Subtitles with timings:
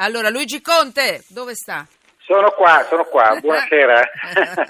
[0.00, 1.84] Allora, Luigi Conte, dove sta?
[2.20, 4.00] Sono qua, sono qua, buonasera.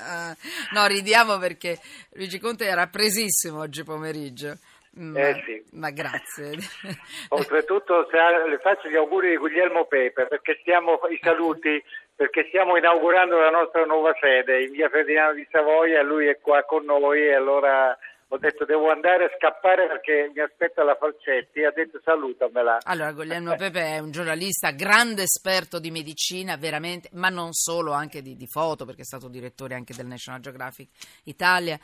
[0.72, 1.78] no, ridiamo perché
[2.12, 4.54] Luigi Conte era presissimo oggi pomeriggio.
[4.92, 5.62] Ma, Eh, sì.
[5.72, 6.56] ma grazie.
[7.28, 11.82] Oltretutto le faccio gli auguri di Guglielmo Pepe perché stiamo, i saluti,
[12.16, 16.64] perché stiamo inaugurando la nostra nuova sede in via Ferdinando di Savoia, lui è qua
[16.64, 17.96] con noi e allora
[18.30, 22.78] ho detto devo andare a scappare perché mi aspetta la Falcetti, ha detto salutamela.
[22.84, 28.20] Allora, Guglielmo Pepe è un giornalista, grande esperto di medicina, veramente, ma non solo, anche
[28.20, 30.88] di, di foto, perché è stato direttore anche del National Geographic
[31.24, 31.78] Italia.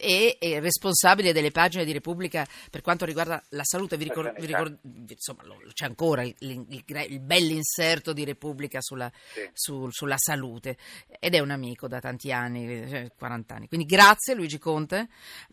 [0.00, 3.96] E responsabile delle pagine di Repubblica per quanto riguarda la salute.
[3.96, 4.76] Vi ricor- vi ricor-
[5.08, 9.48] insomma, lo- c'è ancora il, il, il, bell'inserto di Repubblica sulla, Sì.
[9.52, 10.76] su- sulla salute
[11.18, 13.68] ed è un amico da tanti anni, eh, 40 anni.
[13.68, 15.08] Quindi grazie Luigi Conte.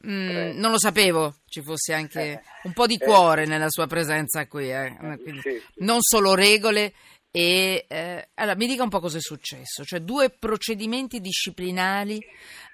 [0.06, 2.42] Mm, non lo sapevo ci fosse anche Eh.
[2.64, 3.04] un po' di Eh.
[3.06, 4.72] cuore nella sua presenza qui.
[4.72, 4.96] eh.
[5.22, 5.42] Quindi
[5.78, 6.94] non solo regole.
[7.30, 12.20] E eh, allora mi dica un po' cosa è successo, cioè due procedimenti disciplinari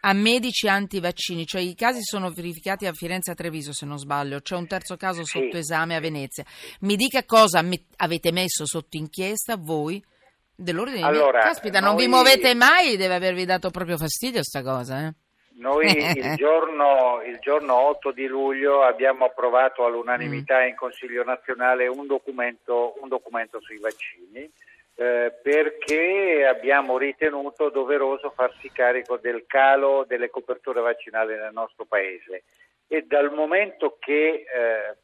[0.01, 3.97] a medici antivaccini, cioè i casi sono verificati a Firenze e a Treviso se non
[3.97, 5.39] sbaglio, c'è un terzo caso Sì.
[5.39, 6.45] sotto esame a Venezia.
[6.81, 10.01] Mi dica cosa me- avete messo sotto inchiesta voi
[10.55, 14.61] dell'ordine di Allora, Caspita, non vi noi- muovete mai, deve avervi dato proprio fastidio sta
[14.61, 15.13] cosa, eh?
[15.55, 15.85] Noi
[16.17, 20.67] il giorno, il giorno 8 di luglio abbiamo approvato all'unanimità Mm.
[20.67, 24.51] in Consiglio nazionale un documento, un documento sui vaccini
[24.95, 32.43] eh, perché abbiamo ritenuto doveroso farsi carico del calo delle coperture vaccinali nel nostro Paese
[32.88, 34.97] e dal momento che eh,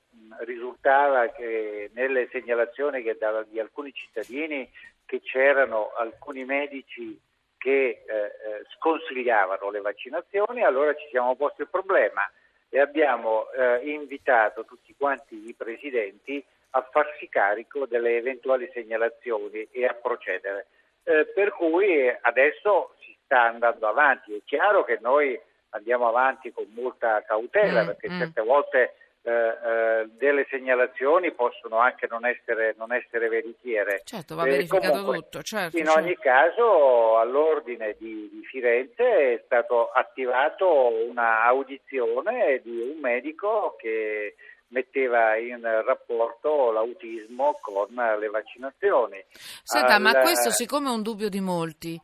[0.46, 4.70] risultava che nelle segnalazioni che dava di alcuni cittadini
[5.06, 7.20] che c'erano alcuni medici
[7.60, 12.22] che eh, eh, sconsigliavano le vaccinazioni, allora ci siamo posti il problema
[12.70, 19.86] e abbiamo eh, invitato tutti quanti i presidenti a farsi carico delle eventuali segnalazioni e
[19.86, 20.68] a procedere.
[21.04, 24.36] Eh, per cui adesso si sta andando avanti.
[24.36, 25.40] È chiaro che noi
[25.72, 28.20] andiamo avanti con molta cautela Mm, perché mm.
[28.20, 34.02] certe volte eh, eh, delle segnalazioni possono anche non essere, non essere veritiere.
[34.06, 35.78] Certo, va Eh, verificato comunque, tutto, certo.
[35.78, 36.00] In certo.
[36.00, 40.68] ogni caso, all'ordine di, di Firenze è stato attivato
[41.08, 44.36] una audizione di un medico che
[44.70, 49.24] metteva in rapporto l'autismo con le vaccinazioni.
[49.64, 52.00] Senta, ma Al- questo siccome è un dubbio di molti,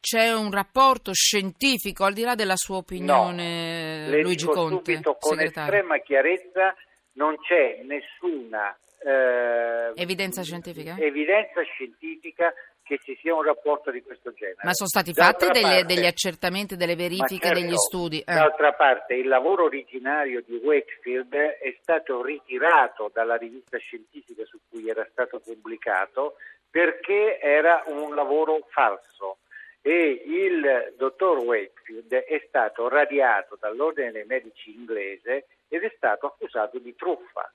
[0.00, 5.16] c'è un rapporto scientifico, al di là della sua opinione, Le Luigi dico Conte, subito
[5.18, 5.72] con segretario?
[5.74, 6.74] estrema chiarezza
[7.12, 10.96] non c'è nessuna eh, Evidenza scientifica?
[10.98, 14.56] evidenza scientifica che ci sia un rapporto di questo genere.
[14.62, 18.18] Ma sono stati fatti delle- degli accertamenti, delle verifiche, certo, degli studi?
[18.20, 18.32] Eh.
[18.32, 24.88] D'altra parte il lavoro originario di Wakefield è stato ritirato dalla rivista scientifica su cui
[24.88, 26.36] era stato pubblicato
[26.70, 29.38] perché era un lavoro falso
[29.88, 36.78] e il dottor Wakefield è stato radiato dall'ordine dei medici inglese ed è stato accusato
[36.78, 37.50] di truffa.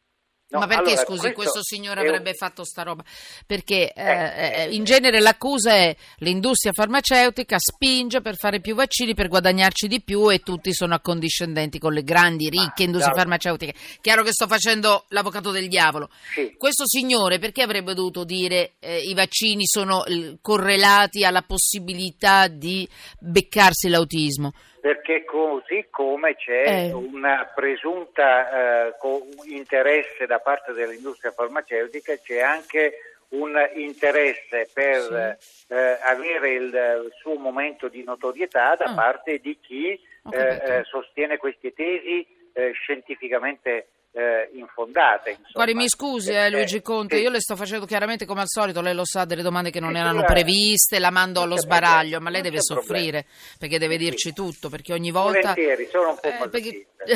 [0.49, 3.03] No, Ma perché, allora, scusi, questo signore è un- avrebbe fatto sta roba?
[3.47, 9.15] Perché eh, Eh, eh, in genere l'accusa è l'industria farmaceutica spinge per fare più vaccini
[9.15, 13.19] per guadagnarci di più e tutti sono accondiscendenti con le grandi, ricche Ma, industrie da-
[13.19, 13.73] farmaceutiche.
[13.99, 16.09] Chiaro che sto facendo l'avvocato del diavolo.
[16.35, 16.53] Sì.
[16.55, 22.87] Questo signore perché avrebbe dovuto dire eh, i vaccini sono eh, correlati alla possibilità di
[23.19, 24.53] beccarsi l'autismo?
[24.83, 26.91] Perché così come c'è Eh.
[26.91, 32.97] una presunta eh, co- un interesse da parte dell'industria farmaceutica, c'è anche
[33.29, 35.37] un interesse per
[35.69, 38.93] eh, avere il suo momento di notorietà da Ah.
[38.93, 39.99] parte di chi eh,
[40.31, 45.29] eh, sostiene queste tesi eh, scientificamente eh, infondate.
[45.31, 45.49] insomma.
[45.53, 47.23] Guardi, mi scusi eh, Eh, Luigi Conte, sì.
[47.23, 49.91] io le sto facendo chiaramente come al solito, lei lo sa, delle domande che non
[49.93, 53.25] Sì, erano eh, previste, la mando allo sbaraglio, ma lei deve soffrire
[53.57, 55.53] perché deve dirci tutto, perché ogni volta...
[55.53, 56.87] Volentieri, sono un po' Eh, perché-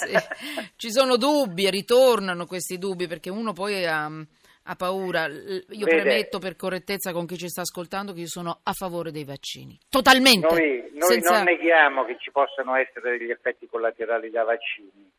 [0.00, 0.14] sì,
[0.76, 5.26] ci sono dubbi ritornano questi dubbi perché uno poi ha, ha paura.
[5.26, 5.84] Io Vede.
[6.00, 9.78] premetto per correttezza con chi ci sta ascoltando che io sono a favore dei vaccini,
[9.88, 10.46] totalmente.
[10.46, 15.09] Noi, noi senza- non neghiamo che ci possano essere degli effetti collaterali da vaccini,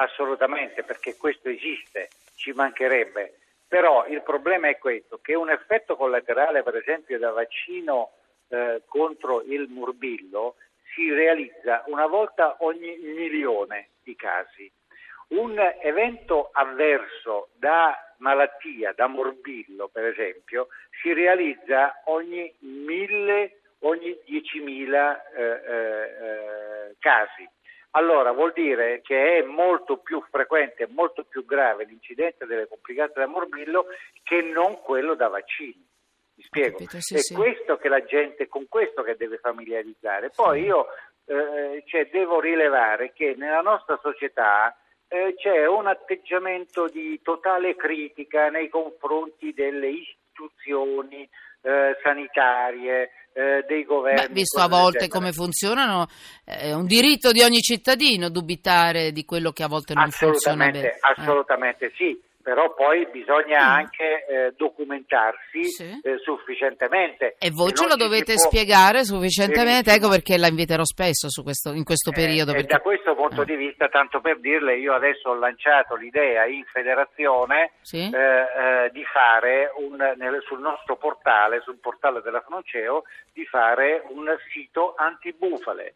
[0.00, 3.36] assolutamente, perché questo esiste, ci mancherebbe.
[3.68, 8.10] Però il problema è questo, che un effetto collaterale, per esempio, da vaccino
[8.48, 10.56] eh, contro il morbillo
[10.94, 14.70] si realizza una volta ogni milione di casi.
[15.28, 20.68] Un evento avverso da malattia, da morbillo per esempio,
[21.00, 27.48] si realizza ogni mille, ogni 10.000 eh, eh, eh, casi.
[27.92, 33.26] Allora vuol dire che è molto più frequente, molto più grave l'incidente delle complicate da
[33.26, 33.86] morbillo
[34.22, 35.88] che non quello da vaccini.
[36.34, 36.78] Mi spiego?
[36.78, 37.34] Capito, sì, è sì.
[37.34, 40.30] questo che la gente, con questo che deve familiarizzare.
[40.30, 40.86] Poi io
[41.26, 44.76] eh, cioè, devo rilevare che nella nostra società
[45.08, 51.28] eh, c'è un atteggiamento di totale critica nei confronti delle istituzioni
[51.62, 54.26] eh, sanitarie, eh, dei governi.
[54.26, 56.06] Beh, visto a volte come funzionano,
[56.44, 60.80] è un diritto di ogni cittadino dubitare di quello che a volte non funziona Assolutamente,
[60.80, 60.94] bene.
[60.94, 61.22] Eh.
[61.22, 62.20] assolutamente sì,
[62.50, 63.70] però poi bisogna Mm.
[63.78, 66.00] anche eh, documentarsi Sì.
[66.02, 67.36] eh, sufficientemente.
[67.38, 71.70] E voi ce lo dovete può- spiegare sufficientemente, ecco perché la inviterò spesso su questo-
[71.72, 72.50] in questo Eh, periodo.
[72.50, 73.44] e perché- da questo punto Eh.
[73.44, 78.10] di vista, tanto per dirle, io adesso ho lanciato l'idea in federazione Sì?
[78.12, 84.02] eh, eh, di fare un, nel- sul nostro portale, sul portale della Fronceo, di fare
[84.08, 85.94] un sito antibufale,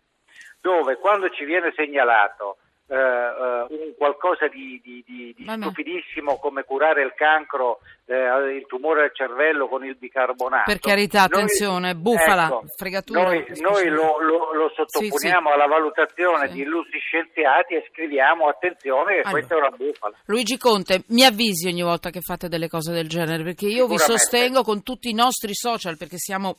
[0.61, 6.65] dove quando ci viene segnalato eh, eh, un qualcosa di, di- di- di stupidissimo come
[6.65, 8.15] curare il cancro, eh,
[8.57, 10.65] il tumore al cervello con il bicarbonato.
[10.71, 13.23] Per carità, Noi- attenzione, bufala, ecco, fregatura.
[13.23, 16.55] Noi, noi lo, lo- lo sottoponiamo alla valutazione Sì.
[16.55, 19.31] di illustri scienziati e scriviamo attenzione che Allora.
[19.31, 20.17] questa è una bufala.
[20.27, 23.99] Luigi Conte, mi avvisi ogni volta che fate delle cose del genere, perché io vi
[23.99, 26.57] sostengo con tutti i nostri social, perché siamo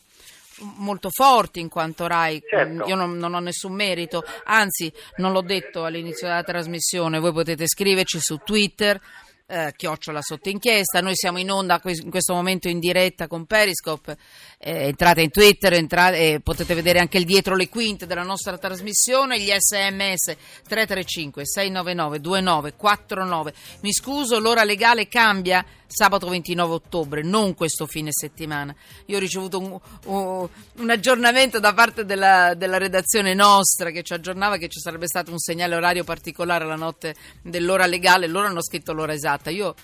[0.59, 2.85] molto forti in quanto RAI, Certo.
[2.87, 7.67] io non, non ho nessun merito, anzi non l'ho detto all'inizio della trasmissione, voi potete
[7.67, 8.99] scriverci su Twitter,
[9.47, 14.17] eh, chiocciola sotto inchiesta, noi siamo in onda in questo momento in diretta con Periscope,
[14.57, 18.57] eh, entrate in Twitter entrate, e potete vedere anche il dietro le quinte della nostra
[18.57, 20.35] trasmissione, gli sms
[20.67, 28.75] 335 699 2949, mi scuso, l'ora legale cambia sabato 29 ottobre, non questo fine settimana,
[29.05, 34.13] io ho ricevuto un, un- un aggiornamento da parte della, della redazione nostra che ci
[34.13, 38.63] aggiornava che ci sarebbe stato un segnale orario particolare la notte dell'ora legale, loro hanno
[38.63, 39.75] scritto l'ora esatta, io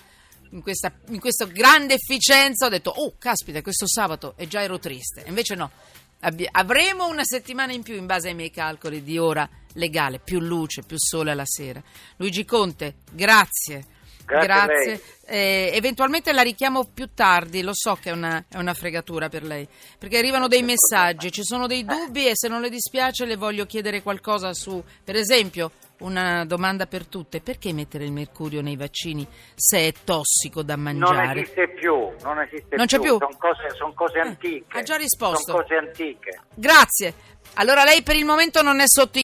[0.50, 4.78] in questa, in questa grande efficienza ho detto, oh caspita, questo sabato e già ero
[4.78, 5.24] triste.
[5.26, 5.70] Invece no,
[6.50, 10.82] avremo una settimana in più in base ai miei calcoli di ora legale, più luce,
[10.82, 11.82] più sole alla sera.
[12.16, 13.86] Luigi Conte, grazie.
[14.24, 15.00] Grazie lei.
[15.26, 19.42] Eh, eventualmente la richiamo più tardi, lo so che è una, è una fregatura per
[19.42, 19.66] lei,
[19.98, 23.66] perché arrivano dei messaggi, ci sono dei dubbi e se non le dispiace le voglio
[23.66, 25.72] chiedere qualcosa su, per esempio,
[26.02, 30.82] una domanda per tutte, perché mettere il mercurio nei vaccini se è tossico da Non
[30.98, 31.40] mangiare?
[31.40, 33.18] esiste più, non esiste Non c'è più?
[33.18, 34.78] Sono cose, son cose Eh, antiche.
[34.78, 35.50] ha già risposto.
[35.50, 36.40] Sono cose antiche.
[36.54, 37.14] Grazie.
[37.54, 39.18] Allora lei per il momento non è sotto